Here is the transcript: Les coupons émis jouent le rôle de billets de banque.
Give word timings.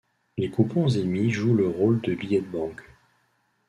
Les 0.39 0.49
coupons 0.49 0.87
émis 0.87 1.29
jouent 1.29 1.53
le 1.53 1.67
rôle 1.67 2.01
de 2.01 2.15
billets 2.15 2.41
de 2.41 2.47
banque. 2.47 2.81